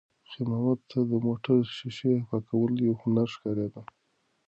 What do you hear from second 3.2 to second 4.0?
ښکارېده.